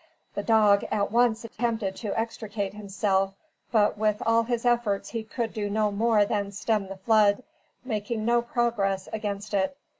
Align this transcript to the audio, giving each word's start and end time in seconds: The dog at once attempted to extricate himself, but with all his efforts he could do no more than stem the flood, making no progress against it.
The 0.33 0.41
dog 0.41 0.83
at 0.85 1.11
once 1.11 1.45
attempted 1.45 1.95
to 1.97 2.19
extricate 2.19 2.73
himself, 2.73 3.35
but 3.71 3.99
with 3.99 4.19
all 4.25 4.41
his 4.41 4.65
efforts 4.65 5.09
he 5.09 5.21
could 5.23 5.53
do 5.53 5.69
no 5.69 5.91
more 5.91 6.25
than 6.25 6.51
stem 6.53 6.87
the 6.87 6.97
flood, 6.97 7.43
making 7.85 8.25
no 8.25 8.41
progress 8.41 9.07
against 9.13 9.53
it. 9.53 9.77